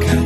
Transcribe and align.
가까 0.00 0.21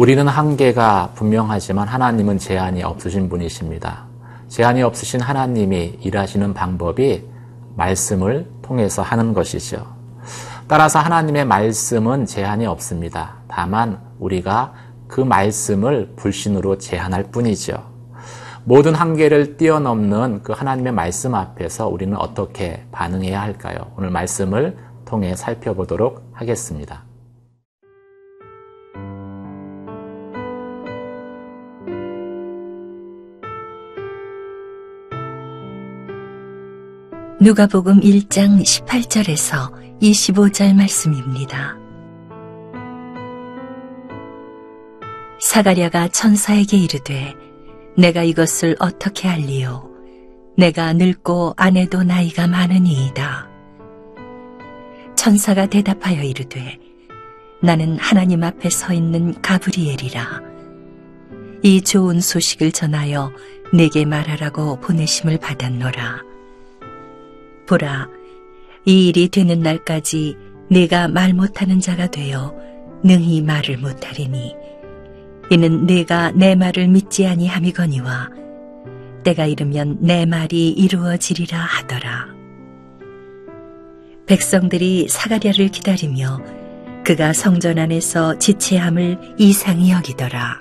우리는 0.00 0.26
한계가 0.26 1.10
분명하지만 1.14 1.86
하나님은 1.86 2.38
제한이 2.38 2.82
없으신 2.82 3.28
분이십니다. 3.28 4.06
제한이 4.48 4.82
없으신 4.82 5.20
하나님이 5.20 5.98
일하시는 6.00 6.54
방법이 6.54 7.28
말씀을 7.76 8.48
통해서 8.62 9.02
하는 9.02 9.34
것이죠. 9.34 9.86
따라서 10.66 11.00
하나님의 11.00 11.44
말씀은 11.44 12.24
제한이 12.24 12.64
없습니다. 12.64 13.34
다만 13.46 14.00
우리가 14.18 14.72
그 15.06 15.20
말씀을 15.20 16.14
불신으로 16.16 16.78
제한할 16.78 17.24
뿐이죠. 17.24 17.74
모든 18.64 18.94
한계를 18.94 19.58
뛰어넘는 19.58 20.40
그 20.42 20.54
하나님의 20.54 20.94
말씀 20.94 21.34
앞에서 21.34 21.88
우리는 21.88 22.16
어떻게 22.16 22.86
반응해야 22.90 23.38
할까요? 23.38 23.92
오늘 23.98 24.08
말씀을 24.08 24.78
통해 25.04 25.36
살펴보도록 25.36 26.26
하겠습니다. 26.32 27.09
누가복음 37.42 38.00
1장 38.00 38.60
18절에서 38.60 39.72
25절 40.02 40.74
말씀입니다. 40.74 41.74
사가랴가 45.40 46.08
천사에게 46.08 46.76
이르되 46.76 47.34
내가 47.96 48.24
이것을 48.24 48.76
어떻게 48.78 49.26
알리요 49.26 49.88
내가 50.58 50.92
늙고 50.92 51.54
아내도 51.56 52.02
나이가 52.02 52.46
많으니이다. 52.46 53.48
천사가 55.16 55.64
대답하여 55.64 56.22
이르되 56.22 56.78
나는 57.62 57.96
하나님 57.98 58.44
앞에 58.44 58.68
서 58.68 58.92
있는 58.92 59.32
가브리엘이라 59.40 60.42
이 61.62 61.80
좋은 61.80 62.20
소식을 62.20 62.72
전하여 62.72 63.32
내게 63.72 64.04
말하라고 64.04 64.78
보내심을 64.80 65.38
받았노라. 65.38 66.29
보라, 67.70 68.08
이 68.84 69.06
일이 69.06 69.28
되는 69.28 69.60
날까지 69.60 70.36
내가 70.68 71.06
말 71.06 71.32
못하는 71.32 71.78
자가 71.78 72.08
되어 72.08 72.52
능히 73.04 73.42
말을 73.42 73.78
못하리니 73.78 74.56
이는 75.50 75.86
내가 75.86 76.32
내 76.32 76.56
말을 76.56 76.88
믿지 76.88 77.28
아니함이거니와 77.28 78.30
때가 79.22 79.46
이르면 79.46 79.98
내 80.00 80.26
말이 80.26 80.70
이루어지리라 80.70 81.58
하더라. 81.58 82.26
백성들이 84.26 85.06
사가랴를 85.08 85.68
기다리며 85.68 86.40
그가 87.04 87.32
성전 87.32 87.78
안에서 87.78 88.36
지체함을 88.38 89.36
이상히 89.38 89.92
여기더라. 89.92 90.58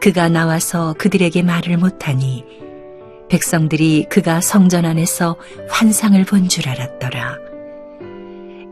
그가 0.00 0.28
나와서 0.28 0.94
그들에게 0.96 1.42
말을 1.42 1.78
못하니 1.78 2.65
백성들이 3.28 4.06
그가 4.08 4.40
성전 4.40 4.84
안에서 4.84 5.36
환상을 5.68 6.22
본 6.24 6.48
줄 6.48 6.68
알았더라. 6.68 7.38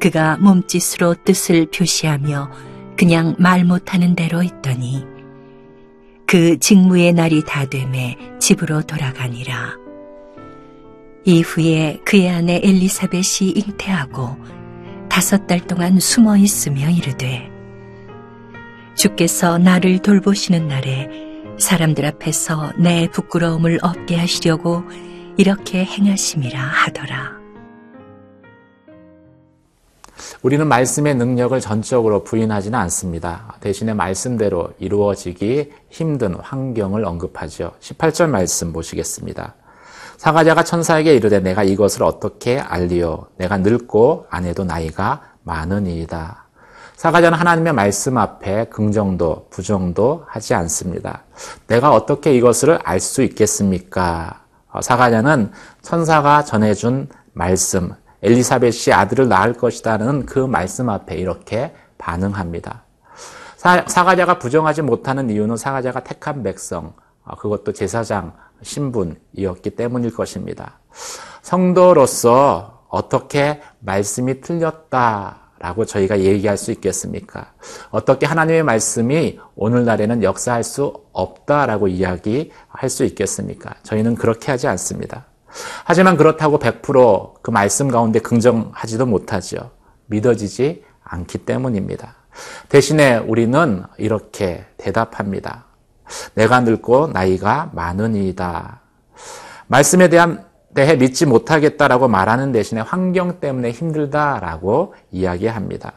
그가 0.00 0.37
몸짓으로 0.38 1.16
뜻을 1.25 1.66
표시하며 1.66 2.50
그냥 2.97 3.34
말 3.38 3.65
못하는 3.65 4.15
대로 4.15 4.42
있더니 4.42 5.04
그 6.26 6.59
직무의 6.59 7.12
날이 7.12 7.42
다 7.44 7.65
되매 7.65 8.16
집으로 8.38 8.82
돌아가니라. 8.82 9.76
이후에 11.25 12.00
그의 12.04 12.28
아내 12.28 12.60
엘리사벳이 12.62 13.50
잉태하고 13.56 14.36
다섯 15.09 15.47
달 15.47 15.60
동안 15.60 15.98
숨어 15.98 16.36
있으며 16.36 16.91
이르되 16.91 17.50
주께서 18.94 19.59
나를 19.59 20.00
돌보시는 20.00 20.69
날에 20.69 21.23
사람들 21.59 22.04
앞에서 22.04 22.72
내 22.78 23.09
부끄러움을 23.09 23.78
없게 23.82 24.16
하시려고 24.16 24.82
이렇게 25.37 25.84
행하심이라 25.84 26.59
하더라. 26.59 27.34
우리는 30.42 30.66
말씀의 30.66 31.15
능력을 31.15 31.59
전적으로 31.60 32.22
부인하지는 32.22 32.78
않습니다. 32.81 33.56
대신에 33.60 33.94
말씀대로 33.94 34.70
이루어지기 34.78 35.72
힘든 35.91 36.34
환경을 36.34 37.04
언급하죠. 37.04 37.72
18절 37.81 38.28
말씀 38.28 38.72
보시겠습니다. 38.72 39.54
사가자가 40.16 40.65
천사에게 40.65 41.15
이르되 41.15 41.41
내가 41.41 41.65
이것을 41.65 42.03
어떻게 42.03 42.59
알리오 42.59 43.26
내가 43.36 43.59
늙고 43.59 44.26
아내도 44.31 44.65
나이가 44.65 45.22
많으니이다. 45.42 46.44
사가자는 46.97 47.37
하나님의 47.37 47.72
말씀 47.72 48.16
앞에 48.16 48.66
긍정도 48.66 49.49
부정도 49.50 50.25
하지 50.28 50.55
않습니다. 50.55 51.25
내가 51.66 51.91
어떻게 51.91 52.34
이것을 52.34 52.78
알 52.84 53.00
수 53.00 53.22
있겠습니까? 53.22 54.44
어, 54.71 54.81
사가자는 54.81 55.53
천사가 55.83 56.44
전해준 56.44 57.09
말씀, 57.33 57.93
엘리사벳이 58.22 58.93
아들을 58.93 59.28
낳을 59.28 59.54
것이다는 59.54 60.25
그 60.27 60.38
말씀 60.38 60.88
앞에 60.88 61.16
이렇게 61.16 61.75
반응합니다. 61.99 62.84
사, 63.56 63.84
사가자가 63.87 64.38
부정하지 64.38 64.83
못하는 64.83 65.31
이유는 65.31 65.56
사가자가 65.56 66.04
택한 66.04 66.43
백성, 66.43 66.94
어, 67.25 67.37
그것도 67.37 67.72
제사장 67.72 68.33
신분이었기 68.62 69.71
때문일 69.71 70.15
것입니다. 70.15 70.78
성도로서 71.43 72.84
어떻게 72.88 73.60
말씀이 73.81 74.41
틀렸다 74.41 75.44
라고 75.59 75.84
저희가 75.84 76.20
얘기할 76.20 76.56
수 76.56 76.72
있겠습니까? 76.72 77.53
어떻게 77.91 78.26
하나님의 78.26 78.62
말씀이 78.65 79.38
오늘날에는 79.56 80.22
역사할 80.22 80.62
수 80.62 80.92
없다라고 81.12 81.88
이야기할 81.88 82.88
수 82.88 83.04
있겠습니까? 83.04 83.75
저희는 83.82 84.16
그렇게 84.16 84.50
하지 84.50 84.66
않습니다. 84.66 85.26
하지만 85.84 86.16
그렇다고 86.16 86.59
100%그 86.59 87.50
말씀 87.50 87.88
가운데 87.88 88.19
긍정하지도 88.19 89.06
못하죠. 89.06 89.70
믿어지지 90.06 90.84
않기 91.04 91.38
때문입니다. 91.38 92.16
대신에 92.69 93.19
우리는 93.19 93.84
이렇게 93.98 94.66
대답합니다. 94.76 95.66
내가 96.34 96.60
늙고 96.60 97.09
나이가 97.09 97.71
많으니이다. 97.72 98.81
말씀에 99.69 100.09
대한 100.09 100.44
대해 100.74 100.96
믿지 100.96 101.24
못하겠다라고 101.26 102.08
말하는 102.08 102.52
대신에 102.52 102.80
환경 102.80 103.40
때문에 103.40 103.70
힘들다라고 103.70 104.94
이야기합니다. 105.12 105.92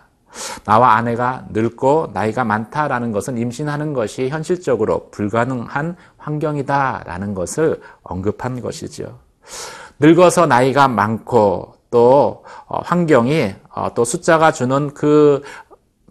나와 0.66 0.94
아내가 0.94 1.46
늙고 1.50 2.12
나이가 2.14 2.44
많다라는 2.44 3.12
것은 3.12 3.38
임신하는 3.38 3.94
것이 3.94 4.30
현실적으로 4.30 5.10
불가능한 5.10 5.96
환경이다라는 6.18 7.34
것을 7.34 7.82
언급한 8.04 8.62
것이죠. 8.62 9.20
늙어서 10.00 10.46
나이가 10.46 10.88
많고 10.88 11.74
또 11.90 12.44
어, 12.68 12.80
환경이 12.84 13.56
어, 13.74 13.94
또 13.96 14.04
숫자가 14.04 14.52
주는 14.52 14.94
그 14.94 15.42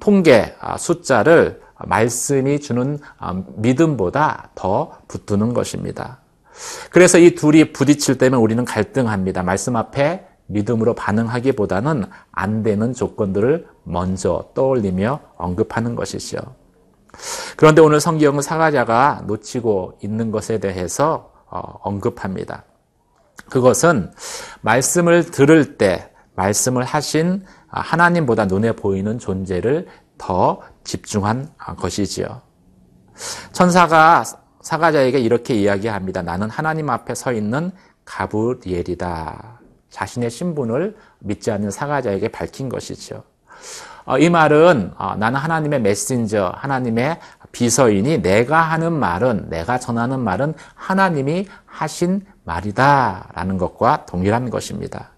통계 0.00 0.54
아, 0.60 0.76
숫자를 0.76 1.60
말씀이 1.78 2.60
주는 2.60 2.98
아, 3.18 3.42
믿음보다 3.56 4.50
더 4.54 4.98
붙드는 5.08 5.52
것입니다. 5.54 6.18
그래서 6.90 7.18
이 7.18 7.34
둘이 7.34 7.72
부딪힐 7.72 8.18
때면 8.18 8.40
우리는 8.40 8.64
갈등합니다. 8.64 9.42
말씀 9.42 9.76
앞에 9.76 10.26
믿음으로 10.46 10.94
반응하기보다는 10.94 12.04
안 12.32 12.62
되는 12.62 12.92
조건들을 12.92 13.66
먼저 13.84 14.50
떠올리며 14.54 15.20
언급하는 15.36 15.94
것이죠. 15.94 16.38
그런데 17.56 17.80
오늘 17.80 18.00
성경은 18.00 18.42
사가자가 18.42 19.22
놓치고 19.26 19.98
있는 20.02 20.30
것에 20.30 20.58
대해서 20.58 21.32
어, 21.48 21.60
언급합니다. 21.82 22.64
그것은 23.50 24.12
말씀을 24.60 25.30
들을 25.30 25.78
때 25.78 26.10
말씀을 26.34 26.84
하신 26.84 27.44
하나님보다 27.68 28.46
눈에 28.46 28.72
보이는 28.72 29.18
존재를 29.18 29.86
더 30.18 30.60
집중한 30.84 31.50
것이지요. 31.78 32.42
천사가 33.52 34.24
사가자에게 34.66 35.20
이렇게 35.20 35.54
이야기합니다. 35.54 36.22
나는 36.22 36.50
하나님 36.50 36.90
앞에 36.90 37.14
서 37.14 37.32
있는 37.32 37.70
가브리엘이다. 38.04 39.60
자신의 39.90 40.28
신분을 40.28 40.96
믿지 41.20 41.52
않는 41.52 41.70
사가자에게 41.70 42.26
밝힌 42.28 42.68
것이죠. 42.68 43.22
어, 44.06 44.18
이 44.18 44.28
말은 44.28 44.92
어, 44.98 45.14
나는 45.14 45.38
하나님의 45.38 45.82
메신저, 45.82 46.52
하나님의 46.56 47.20
비서이니 47.52 48.22
내가 48.22 48.60
하는 48.60 48.92
말은 48.92 49.50
내가 49.50 49.78
전하는 49.78 50.18
말은 50.18 50.54
하나님이 50.74 51.46
하신 51.64 52.26
말이다 52.42 53.28
라는 53.34 53.58
것과 53.58 54.04
동일한 54.06 54.50
것입니다. 54.50 55.10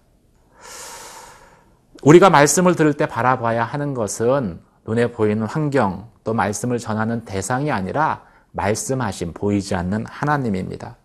우리가 2.03 2.29
말씀을 2.29 2.75
들을 2.75 2.93
때 2.93 3.07
바라봐야 3.07 3.63
하는 3.63 3.95
것은 3.95 4.61
눈에 4.85 5.11
보이는 5.11 5.47
환경 5.47 6.11
또 6.23 6.35
말씀을 6.35 6.77
전하는 6.77 7.25
대상이 7.25 7.71
아니라 7.71 8.28
말씀하신 8.59 9.33
보이지 9.33 9.73
않는 9.75 10.05
하나님입니다. 10.07 10.97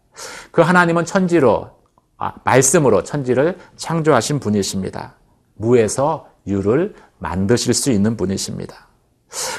그 0.51 0.63
하나님은 0.63 1.05
천지로 1.05 1.71
아, 2.17 2.33
말씀으로 2.45 3.03
천지를 3.05 3.59
창조하신 3.77 4.41
분이십니다. 4.41 5.15
무에서 5.55 6.29
유를 6.47 6.95
만드실 7.19 7.75
수 7.75 7.91
있는 7.91 8.17
분이십니다. 8.17 8.89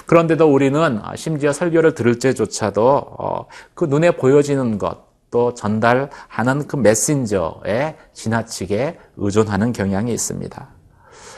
그런데도 0.06 0.51
우리는 0.51 1.01
심지어 1.15 1.51
설교를 1.51 1.95
들을 1.95 2.19
때조차도 2.19 2.88
어, 2.88 3.45
그 3.74 3.86
눈에 3.86 4.12
보여지는 4.12 4.77
것, 4.77 5.06
또 5.31 5.53
전달하는 5.53 6.68
그 6.68 6.77
메신저에 6.77 7.95
지나치게 8.13 9.00
의존하는 9.18 9.74
경향이 9.74 10.13
있습니다. 10.13 10.75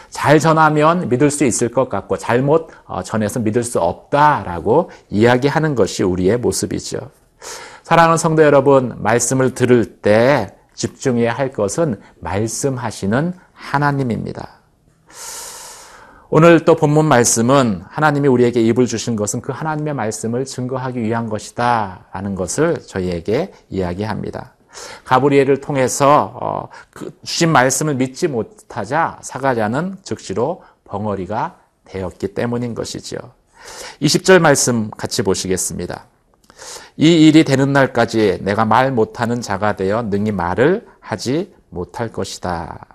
잘 0.10 0.40
전하면 0.40 1.10
믿을 1.10 1.30
수 1.32 1.44
있을 1.44 1.70
것 1.70 1.90
같고 1.90 2.18
잘못 2.18 2.70
어, 2.86 3.04
전해서 3.04 3.40
믿을 3.40 3.64
수 3.64 3.80
없다라고 3.80 4.90
이야기하는 5.10 5.76
것이 5.76 6.04
우리의 6.04 6.38
모습이죠. 6.38 7.12
사랑하는 7.84 8.18
성도 8.18 8.44
여러분, 8.44 8.96
말씀을 8.98 9.54
들을 9.54 9.86
때 10.02 10.56
집중해야 10.74 11.34
할 11.34 11.52
것은 11.52 12.00
말씀하시는 12.20 13.34
하나님입니다. 13.54 14.58
오늘 16.30 16.66
또 16.66 16.76
본문 16.76 17.06
말씀은 17.06 17.84
하나님이 17.88 18.28
우리에게 18.28 18.62
입을 18.62 18.86
주신 18.86 19.16
것은 19.16 19.40
그 19.42 19.54
하나님의 19.54 19.94
말씀을 19.94 20.44
증거하기 20.44 21.02
위한 21.02 21.30
것이다 21.30 22.08
라는 22.12 22.36
것을 22.36 22.80
저희에게 22.86 23.54
이야기합니다. 23.70 24.57
가브리엘을 25.06 25.62
통해서 25.62 26.38
어, 26.42 26.70
그 26.90 27.12
주신 27.24 27.52
말씀을 27.52 27.96
믿지 27.96 28.28
못하자 28.28 29.20
사가자는 29.22 29.98
즉시로 30.04 30.64
벙어리가 30.86 31.58
되었기 31.86 32.30
때문인 32.30 32.76
것이죠. 32.76 33.18
20절 34.02 34.40
말씀 34.40 34.90
같이 34.92 35.24
보시겠습니다. 35.24 36.06
이 36.98 37.28
일이 37.28 37.44
되는 37.44 37.72
날까지 37.74 38.40
내가 38.42 38.66
말 38.66 38.92
못하는 38.92 39.42
자가 39.42 39.76
되어 39.76 40.04
능히 40.04 40.32
말을 40.32 40.88
하지 41.00 41.54
못할 41.70 42.12
것이다. 42.12 42.86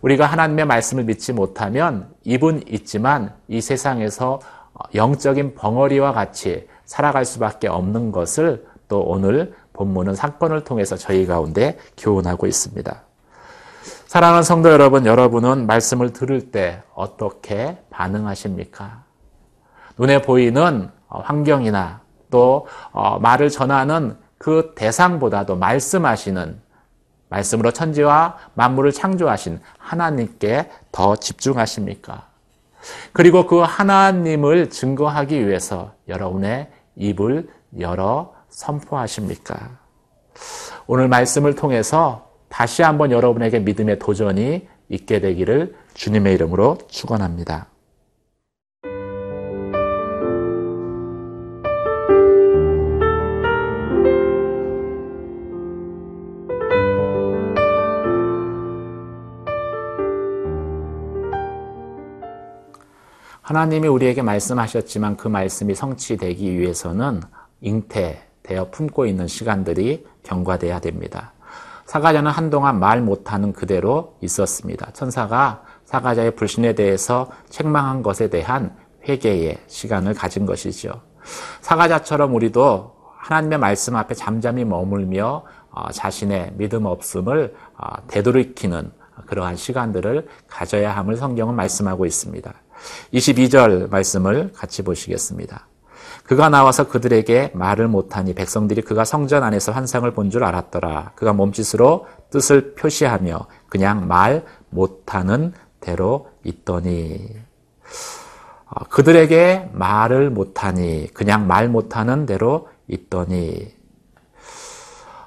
우리가 0.00 0.26
하나님의 0.26 0.66
말씀을 0.66 1.04
믿지 1.04 1.32
못하면 1.32 2.12
입은 2.24 2.64
있지만 2.68 3.34
이 3.48 3.60
세상에서 3.60 4.40
영적인 4.94 5.54
벙어리와 5.54 6.12
같이 6.12 6.66
살아갈 6.84 7.24
수밖에 7.24 7.68
없는 7.68 8.12
것을 8.12 8.66
또 8.88 9.00
오늘 9.00 9.54
본문은 9.72 10.14
사건을 10.14 10.64
통해서 10.64 10.96
저희 10.96 11.26
가운데 11.26 11.78
교훈하고 11.96 12.46
있습니다. 12.46 13.02
사랑하는 14.06 14.42
성도 14.42 14.70
여러분, 14.70 15.06
여러분은 15.06 15.66
말씀을 15.66 16.12
들을 16.12 16.50
때 16.50 16.82
어떻게 16.94 17.78
반응하십니까? 17.90 19.04
눈에 19.96 20.20
보이는 20.22 20.90
환경이나 21.08 22.00
또 22.30 22.66
어, 22.92 23.18
말을 23.18 23.50
전하는 23.50 24.16
그 24.38 24.72
대상보다도 24.74 25.56
말씀하시는 25.56 26.60
말씀으로 27.28 27.70
천지와 27.72 28.36
만물을 28.54 28.92
창조하신 28.92 29.60
하나님께 29.78 30.70
더 30.90 31.16
집중하십니까? 31.16 32.26
그리고 33.12 33.46
그 33.46 33.60
하나님을 33.60 34.70
증거하기 34.70 35.46
위해서 35.46 35.92
여러분의 36.08 36.70
입을 36.96 37.48
열어 37.78 38.31
선포하십니까? 38.52 39.78
오늘 40.86 41.08
말씀을 41.08 41.54
통해서 41.54 42.30
다시 42.48 42.82
한번 42.82 43.10
여러분에게 43.10 43.58
믿음의 43.60 43.98
도전이 43.98 44.68
있게 44.88 45.20
되기를 45.20 45.74
주님의 45.94 46.34
이름으로 46.34 46.78
축원합니다. 46.88 47.68
하나님이 63.40 63.88
우리에게 63.88 64.22
말씀하셨지만 64.22 65.16
그 65.16 65.28
말씀이 65.28 65.74
성취되기 65.74 66.58
위해서는 66.58 67.20
잉태 67.60 68.31
되어 68.42 68.70
품고 68.70 69.06
있는 69.06 69.26
시간들이 69.26 70.06
경과돼야 70.22 70.80
됩니다. 70.80 71.32
사가자는 71.86 72.30
한동안 72.30 72.78
말 72.78 73.00
못하는 73.00 73.52
그대로 73.52 74.16
있었습니다. 74.20 74.92
천사가 74.92 75.62
사가자의 75.84 76.36
불신에 76.36 76.74
대해서 76.74 77.30
책망한 77.50 78.02
것에 78.02 78.30
대한 78.30 78.74
회개의 79.06 79.58
시간을 79.66 80.14
가진 80.14 80.46
것이죠. 80.46 81.02
사가자처럼 81.60 82.34
우리도 82.34 82.96
하나님의 83.18 83.58
말씀 83.58 83.96
앞에 83.96 84.14
잠잠히 84.14 84.64
머물며 84.64 85.44
어, 85.70 85.90
자신의 85.90 86.52
믿음 86.56 86.86
없음을 86.86 87.54
어, 87.78 88.06
되돌이키는 88.08 88.90
그러한 89.26 89.56
시간들을 89.56 90.28
가져야 90.48 90.96
함을 90.96 91.16
성경은 91.16 91.54
말씀하고 91.54 92.06
있습니다. 92.06 92.52
22절 93.12 93.90
말씀을 93.90 94.52
같이 94.52 94.82
보시겠습니다. 94.82 95.66
그가 96.24 96.48
나와서 96.48 96.88
그들에게 96.88 97.50
말을 97.54 97.88
못하니 97.88 98.34
백성들이 98.34 98.82
그가 98.82 99.04
성전 99.04 99.42
안에서 99.42 99.72
환상을 99.72 100.10
본 100.12 100.30
줄 100.30 100.44
알았더라. 100.44 101.12
그가 101.14 101.32
몸짓으로 101.32 102.06
뜻을 102.30 102.74
표시하며 102.74 103.46
그냥 103.68 104.06
말 104.08 104.44
못하는 104.70 105.52
대로 105.80 106.30
있더니 106.44 107.28
어, 108.66 108.84
그들에게 108.88 109.70
말을 109.72 110.30
못하니 110.30 111.08
그냥 111.12 111.46
말 111.46 111.68
못하는 111.68 112.24
대로 112.24 112.68
있더니 112.88 113.74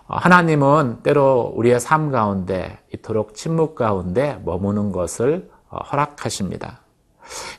어, 0.07 0.17
하나님은 0.17 1.01
때로 1.03 1.53
우리의 1.55 1.79
삶 1.79 2.11
가운데 2.11 2.79
이토록 2.93 3.35
침묵 3.35 3.75
가운데 3.75 4.41
머무는 4.45 4.91
것을 4.91 5.51
어, 5.69 5.77
허락하십니다. 5.83 6.79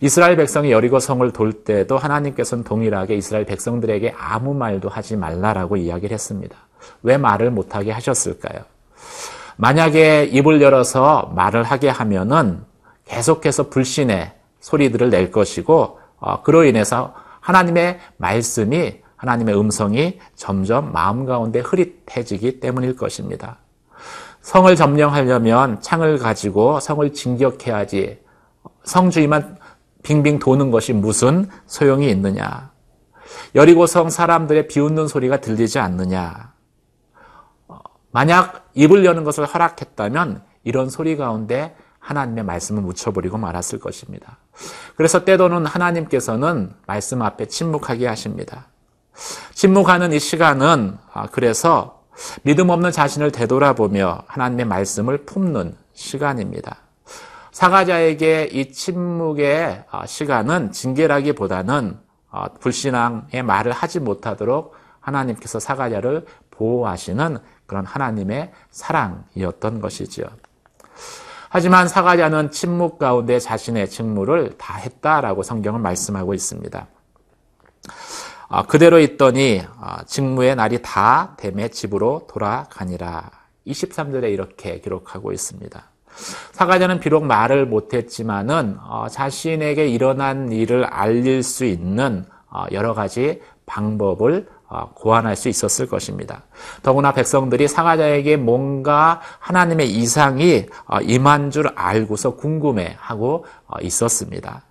이스라엘 0.01 0.37
백성이 0.37 0.73
여리고 0.73 0.99
성을 0.99 1.29
돌 1.33 1.53
때도 1.53 1.99
하나님께서는 1.99 2.65
동일하게 2.65 3.17
이스라엘 3.17 3.45
백성들에게 3.45 4.15
아무 4.17 4.55
말도 4.55 4.89
하지 4.89 5.17
말라라고 5.17 5.77
이야기를 5.77 6.15
했습니다. 6.15 6.57
왜 7.03 7.17
말을 7.17 7.51
못하게 7.51 7.93
하셨을까요? 7.93 8.65
만약에 9.57 10.25
입을 10.25 10.61
열어서 10.61 11.33
말을 11.35 11.63
하게 11.63 11.89
하면은 11.89 12.63
계속해서 13.07 13.69
불신의 13.71 14.33
소리들을 14.61 15.11
낼 15.11 15.31
것이고 15.31 16.01
어, 16.19 16.43
그로 16.43 16.65
인해서 16.65 17.15
하나님의 17.41 18.01
말씀이 18.17 19.01
하나님의 19.17 19.59
음성이 19.59 20.19
점점 20.35 20.93
마음 20.93 21.25
가운데 21.25 21.61
흐릿해지기 21.61 22.61
때문일 22.61 22.97
것입니다. 22.97 23.59
성을 24.43 24.75
점령하려면 24.77 25.81
창을 25.81 26.19
가지고 26.19 26.81
성을 26.81 27.13
진격해야지 27.13 28.19
성주의만 28.85 29.59
빙빙 30.03 30.39
도는 30.39 30.71
것이 30.71 30.93
무슨 30.93 31.49
소용이 31.67 32.09
있느냐? 32.11 32.71
여리고성 33.55 34.11
사람들의 34.11 34.69
비웃는 34.69 35.09
소리가 35.09 35.41
들리지 35.41 35.79
않느냐? 35.79 36.53
어, 37.69 37.79
만약 38.13 38.71
입을 38.75 39.05
여는 39.05 39.25
것을 39.25 39.47
허락했다면 39.47 40.43
이런 40.65 40.91
소리 40.91 41.17
가운데 41.17 41.77
하나님의 41.99 42.45
말씀을 42.45 42.83
묻혀버리고 42.83 43.37
말았을 43.37 43.81
것입니다. 43.81 44.39
그래서 44.97 45.25
때도는 45.25 45.67
하나님께서는 45.67 46.73
말씀 46.87 47.23
앞에 47.23 47.47
침묵하게 47.47 48.07
하십니다. 48.07 48.69
침묵하는 49.55 50.13
이 50.13 50.21
시간은 50.21 50.97
아, 51.13 51.27
그래서 51.27 52.05
믿음 52.43 52.71
없는 52.71 52.93
자신을 52.93 53.33
되돌아보며 53.33 54.23
하나님의 54.27 54.67
말씀을 54.67 55.25
품는 55.25 55.77
시간입니다. 55.95 56.86
사가자에게 57.57 58.51
이 58.53 58.71
침묵의 58.71 59.85
아, 59.91 60.05
시간은 60.05 60.73
징계라기보다는 60.73 61.99
아, 62.31 62.49
불신앙의 62.49 63.43
말을 63.43 63.73
하지 63.73 63.99
못하도록 63.99 64.75
하나님께서 65.01 65.59
사가자를 65.59 66.27
보호하시는 66.51 67.39
그런 67.65 67.87
하나님의 67.87 68.53
사랑이었던 68.71 69.81
것이지요. 69.81 70.27
하지만 71.49 71.89
사가자는 71.89 72.51
침묵 72.51 72.99
가운데 72.99 73.39
자신의 73.39 73.89
직무를 73.89 74.59
다 74.59 74.77
했다라고 74.77 75.43
성경은 75.43 75.81
말씀하고 75.81 76.35
있습니다. 76.35 76.87
아, 78.51 78.63
그대로 78.65 78.99
있더니 78.99 79.63
직무의 80.05 80.57
날이 80.57 80.83
다 80.83 81.35
됨에 81.39 81.69
집으로 81.69 82.27
돌아가니라. 82.29 83.31
23절에 83.67 84.31
이렇게 84.31 84.79
기록하고 84.81 85.33
있습니다. 85.33 85.96
사가자는 86.53 87.01
비록 87.01 87.25
말을 87.25 87.67
못했지만은 87.67 88.79
어, 88.83 89.07
자신에게 89.11 89.89
일어난 89.89 90.51
일을 90.51 90.85
알릴 90.85 91.43
수 91.43 91.65
있는 91.65 92.25
어, 92.51 92.65
여러 92.73 92.95
가지 92.95 93.41
방법을 93.67 94.49
어, 94.69 94.91
고안할 94.95 95.37
수 95.37 95.49
있었을 95.49 95.87
것입니다. 95.87 96.43
더구나 96.83 97.13
백성들이 97.13 97.69
사가자에게 97.69 98.37
뭔가 98.37 99.21
하나님의 99.39 99.91
이상이 99.91 100.67
어, 100.87 101.01
임한 101.01 101.51
줄 101.51 101.69
알고서 101.75 102.35
궁금해하고 102.37 103.45
어, 103.67 103.81
있었습니다. 103.83 104.63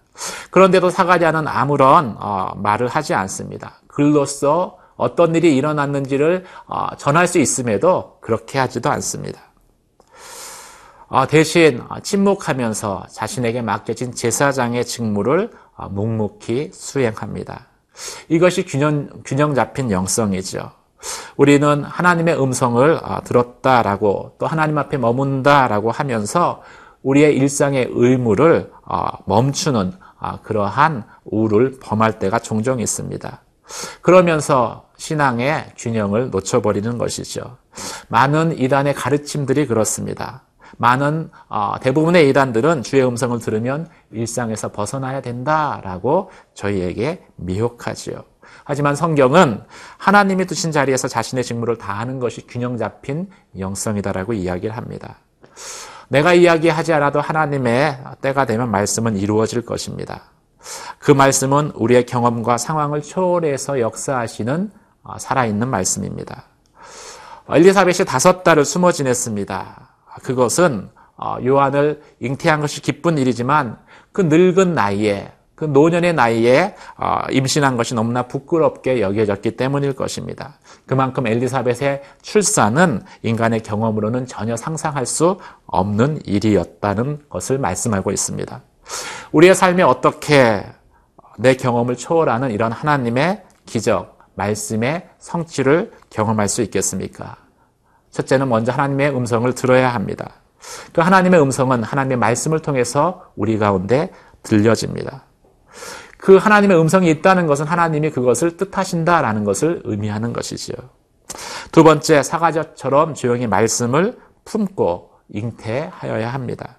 그런데도 0.50 0.90
사가자는 0.90 1.46
아무런 1.48 2.18
말을 2.56 2.88
하지 2.88 3.14
않습니다. 3.14 3.82
글로써 3.88 4.78
어떤 4.96 5.36
일이 5.36 5.58
일어났는지를 5.58 6.46
전할 6.98 7.28
수 7.28 7.38
있음에도 7.40 8.18
그렇게 8.22 8.58
하지도 8.58 8.90
않습니다. 8.92 9.42
대신 11.30 11.82
침묵하면서 12.04 13.06
자신에게 13.12 13.62
맡겨진 13.62 14.14
제사장의 14.14 14.86
직무를 14.86 15.52
묵묵히 15.92 16.72
수행합니다. 16.74 17.68
이것이 18.28 18.66
균형, 18.66 19.10
균형 19.24 19.56
잡힌 19.56 19.92
영성이죠. 19.92 20.72
우리는 21.38 21.84
하나님의 21.84 22.42
음성을 22.42 23.00
아, 23.04 23.22
들었다라고 23.22 24.36
또 24.40 24.48
하나님 24.48 24.78
앞에 24.78 24.98
머문다라고 24.98 25.92
하면서 25.92 26.64
우리의 27.04 27.36
일상의 27.36 27.88
의무를 27.92 28.72
아, 28.86 29.12
멈추는 29.26 29.94
아, 30.20 30.40
그러한 30.42 31.06
우를 31.26 31.78
범할 31.82 32.20
때가 32.20 32.40
종종 32.40 32.80
있습니다. 32.80 33.42
그러면서 34.02 34.90
신앙의 34.98 35.74
균형을 35.78 36.30
놓쳐버리는 36.30 36.98
것이죠. 36.98 37.58
많은 38.08 38.58
이단의 38.58 38.94
가르침들이 38.94 39.68
그렇습니다. 39.68 40.45
많은 40.78 41.30
어, 41.50 41.76
대부분의 41.82 42.30
이단들은 42.30 42.84
주의 42.84 43.06
음성을 43.06 43.38
들으면 43.40 43.88
일상에서 44.12 44.72
벗어나야 44.72 45.22
된다라고 45.22 46.32
저희에게 46.54 47.26
미혹하지요. 47.36 48.24
하지만 48.64 48.96
성경은 48.96 49.62
하나님이 49.98 50.46
두신 50.46 50.72
자리에서 50.72 51.08
자신의 51.08 51.44
직무를 51.44 51.78
다하는 51.78 52.20
것이 52.20 52.48
균형 52.48 52.78
잡힌 52.78 53.30
영성이다라고 53.58 54.34
이야기를 54.34 54.76
합니다. 54.76 55.18
내가 56.08 56.34
이야기하지 56.34 56.94
않아도 56.94 57.22
하나님의 57.22 58.00
때가 58.22 58.46
되면 58.46 58.70
말씀은 58.70 59.18
이루어질 59.18 59.66
것입니다. 59.66 60.24
그 61.00 61.12
말씀은 61.12 61.72
우리의 61.76 62.06
경험과 62.06 62.58
상황을 62.58 63.02
초월해서 63.02 63.80
역사하시는 63.80 64.72
어, 65.04 65.20
살아있는 65.20 65.68
말씀입니다. 65.68 66.46
엘리사벳이 67.48 68.06
다섯 68.08 68.44
달을 68.44 68.66
숨어 68.66 68.92
지냈습니다. 68.92 69.95
그것은 70.24 70.90
어, 71.18 71.38
요한을 71.44 72.02
잉태한 72.20 72.60
것이 72.60 72.82
기쁜 72.82 73.18
일이지만 73.18 73.78
그 74.12 74.22
늙은 74.22 74.74
나이에 74.74 75.32
그 75.56 75.64
노년의 75.64 76.14
나이에 76.14 76.76
어, 76.98 77.22
임신한 77.32 77.78
것이 77.78 77.96
너무나 77.96 78.24
부끄럽게 78.24 79.02
여겨졌기 79.02 79.52
때문일 79.52 79.94
것입니다. 79.94 80.60
그만큼 80.86 81.26
엘리사벳의 81.26 82.04
출산은 82.22 83.04
인간의 83.24 83.64
경험으로는 83.64 84.28
전혀 84.28 84.58
상상할 84.58 85.06
수 85.06 85.40
없는 85.66 86.20
일이었다는 86.26 87.22
것을 87.30 87.58
말씀하고 87.58 88.12
있습니다. 88.12 88.62
우리의 89.32 89.56
삶에 89.56 89.84
어떻게 89.84 90.66
내 91.38 91.56
경험을 91.56 91.96
초월하는 91.96 92.52
이런 92.52 92.72
하나님의 92.72 93.44
기적, 93.66 94.20
말씀의 94.36 95.08
성취를 95.20 95.92
경험할 96.10 96.50
수 96.50 96.62
있겠습니까? 96.62 97.38
첫째는 98.16 98.48
먼저 98.48 98.72
하나님의 98.72 99.14
음성을 99.14 99.54
들어야 99.56 99.94
합니다. 99.94 100.36
그 100.94 101.02
하나님의 101.02 101.42
음성은 101.42 101.84
하나님의 101.84 102.18
말씀을 102.18 102.62
통해서 102.62 103.26
우리 103.36 103.58
가운데 103.58 104.10
들려집니다. 104.42 105.26
그 106.18 106.38
하나님의 106.38 106.80
음성이 106.80 107.12
있다는 107.12 107.46
것은 107.46 107.66
하나님이 107.66 108.12
그것을 108.12 108.56
뜻하신다라는 108.56 109.44
것을 109.44 109.82
의미하는 109.84 110.32
것이지요. 110.32 110.78
두 111.74 111.84
번째, 111.84 112.24
사과젓처럼 112.24 113.16
조용히 113.16 113.48
말씀을 113.48 114.18
품고 114.46 115.12
잉태하여야 115.30 116.34
합니다. 116.34 116.78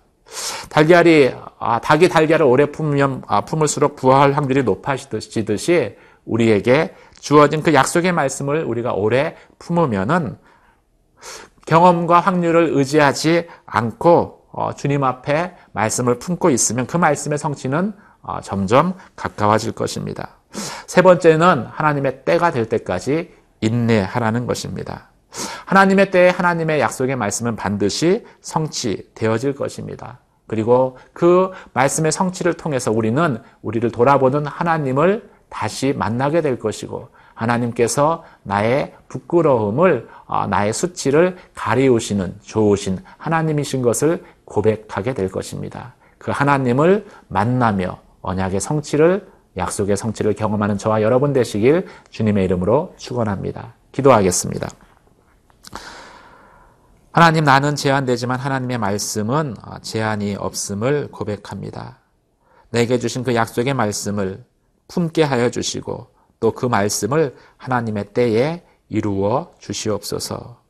달걀이 0.70 1.32
아, 1.58 1.80
닭이 1.80 2.08
달걀을 2.08 2.44
오래 2.44 2.72
품으면 2.72 3.22
아, 3.26 3.42
품을수록 3.42 3.96
부화할 3.96 4.32
확률이 4.32 4.62
높아지듯이 4.62 5.96
우리에게 6.24 6.94
주어진 7.20 7.62
그 7.62 7.74
약속의 7.74 8.12
말씀을 8.12 8.64
우리가 8.64 8.94
오래 8.94 9.36
품으면은 9.58 10.38
경험과 11.66 12.20
확률을 12.20 12.70
의지하지 12.72 13.48
않고 13.66 14.46
어, 14.52 14.72
주님 14.74 15.04
앞에 15.04 15.54
말씀을 15.72 16.18
품고 16.18 16.50
있으면 16.50 16.86
그 16.86 16.96
말씀의 16.96 17.38
성취는 17.38 17.92
어, 18.22 18.40
점점 18.40 18.94
가까워질 19.14 19.72
것입니다. 19.72 20.36
세 20.86 21.02
번째는 21.02 21.66
하나님의 21.66 22.24
때가 22.24 22.50
될 22.50 22.68
때까지 22.68 23.34
인내하라는 23.60 24.46
것입니다. 24.46 25.10
하나님의 25.66 26.10
때에 26.10 26.30
하나님의 26.30 26.80
약속의 26.80 27.16
말씀은 27.16 27.56
반드시 27.56 28.24
성취되어질 28.40 29.54
것입니다. 29.54 30.20
그리고 30.46 30.96
그 31.12 31.50
말씀의 31.72 32.12
성취를 32.12 32.54
통해서 32.54 32.92
우리는 32.92 33.42
우리를 33.62 33.90
돌아보는 33.90 34.46
하나님을 34.46 35.28
다시 35.48 35.92
만나게 35.92 36.40
될 36.40 36.58
것이고 36.58 37.08
하나님께서 37.36 38.24
나의 38.42 38.94
부끄러움을 39.08 40.08
어, 40.26 40.46
나의 40.48 40.72
수치를 40.72 41.36
가리우시는 41.54 42.38
좋으신 42.42 42.98
하나님이신 43.18 43.82
것을 43.82 44.24
고백하게 44.44 45.14
될 45.14 45.30
것입니다. 45.30 45.94
그 46.18 46.32
하나님을 46.32 47.06
만나며 47.28 48.00
언약의 48.22 48.58
성취를 48.58 49.28
약속의 49.56 49.96
성취를 49.96 50.34
경험하는 50.34 50.76
저와 50.78 51.02
여러분 51.02 51.32
되시길 51.32 51.86
주님의 52.10 52.44
이름으로 52.46 52.94
축원합니다. 52.96 53.74
기도하겠습니다. 53.92 54.68
하나님 57.12 57.44
나는 57.44 57.76
제한되지만 57.76 58.38
하나님의 58.38 58.78
말씀은 58.78 59.54
어, 59.62 59.78
제한이 59.80 60.36
없음을 60.36 61.08
고백합니다. 61.12 61.98
내게 62.70 62.98
주신 62.98 63.22
그 63.22 63.34
약속의 63.34 63.74
말씀을 63.74 64.44
품게 64.88 65.22
하여 65.22 65.50
주시고 65.50 66.15
또 66.40 66.52
그 66.52 66.66
말씀을 66.66 67.36
하나님의 67.56 68.12
때에 68.12 68.62
이루어 68.88 69.52
주시옵소서. 69.58 70.60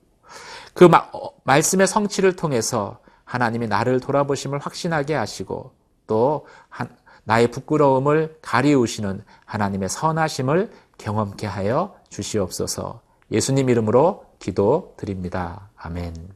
그 0.74 0.84
마, 0.84 1.08
어, 1.12 1.30
말씀의 1.44 1.86
성취를 1.86 2.36
통해서 2.36 2.98
하나님이 3.24 3.66
나를 3.66 4.00
돌아보심을 4.00 4.58
확신하게 4.58 5.14
하시고 5.14 5.72
또 6.06 6.46
한, 6.68 6.94
나의 7.24 7.50
부끄러움을 7.50 8.38
가리우시는 8.40 9.24
하나님의 9.44 9.88
선하심을 9.88 10.70
경험케 10.98 11.46
하여 11.46 11.96
주시옵소서. 12.08 13.00
예수님 13.32 13.68
이름으로 13.68 14.24
기도 14.38 14.94
드립니다. 14.96 15.68
아멘. 15.76 16.35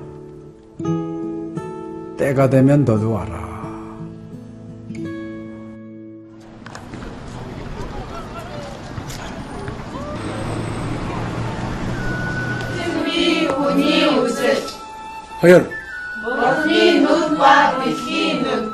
때가 2.21 2.47
되면 2.51 2.85
너도 2.85 3.13
와라. 3.13 3.49
허연 15.41 15.67
머리 16.21 17.01
눈과 17.01 17.83
빛이 17.83 18.43
눈 18.43 18.71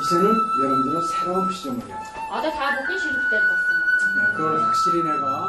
이제는 0.00 0.34
여러분들은 0.60 1.00
새로운 1.06 1.52
시점을 1.52 1.78
해야 1.86 1.96
돼. 1.96 2.04
아다 2.32 2.50
다 2.50 2.80
먹기 2.80 2.98
싫을 2.98 3.14
때 3.30 3.38
봤어. 3.46 4.32
그걸 4.36 4.60
확실히 4.64 5.02
내가 5.04 5.48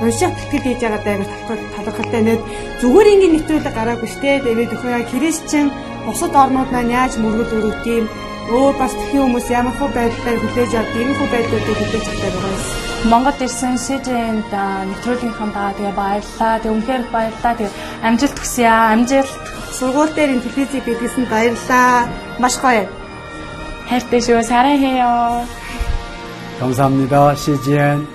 унших 0.00 0.32
тэтгэл 0.36 0.64
хийж 0.64 0.80
байгаа 0.80 1.02
даа 1.04 1.16
талхал 1.48 1.84
талхалтай 1.84 2.22
нэт 2.24 2.42
зүгээр 2.80 3.10
ингээд 3.12 3.34
нэвтрүүлэг 3.34 3.74
гараагүй 3.76 4.08
штэ 4.08 4.40
тэгээд 4.44 4.74
өхөө 4.74 5.08
христчэн 5.12 5.66
бусад 6.06 6.32
орнууд 6.42 6.70
маань 6.72 6.94
яаж 6.98 7.12
мөргөл 7.20 7.56
өрөвт 7.58 7.84
юм 7.86 8.06
өөр 8.50 8.74
бас 8.80 8.92
тхэн 8.96 9.20
хүмүүс 9.22 9.46
ямар 9.52 9.74
хөө 9.78 9.90
байдлаар 9.94 10.38
хүлээж 10.40 10.72
авдаг 10.74 11.00
ийм 11.00 11.12
хөө 11.18 11.28
байдлуудыг 11.32 11.76
хүлээж 11.78 12.06
авдаг 12.10 12.32
байгаа 12.34 12.54
юм. 12.56 12.62
Монгол 13.10 13.38
ирсэн 13.46 13.74
СЖН-д 13.80 14.52
нэвтрүүлгийнхаа 14.88 15.48
даа 15.56 15.70
тэгээ 15.76 15.94
баярлаа. 16.00 16.54
Тэг 16.60 16.72
үнхээр 16.74 17.02
их 17.04 17.10
баярлаа. 17.14 17.54
Тэг 17.56 17.70
амжилт 18.04 18.36
хүсье 18.36 18.66
аа. 18.68 18.92
Амжилт. 18.92 19.32
Сургууль 19.78 20.12
дээр 20.16 20.34
ин 20.34 20.42
телевизийг 20.44 20.84
бидлсэн 20.84 21.24
баярлаа. 21.30 22.10
Маш 22.42 22.54
гоё. 22.60 22.84
хайртай 23.88 24.20
шүү. 24.20 24.42
사랑해요. 24.42 25.46
감사합니다. 26.60 27.34
CGN 27.34 28.13